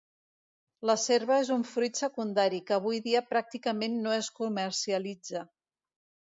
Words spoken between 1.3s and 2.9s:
és un fruit secundari, que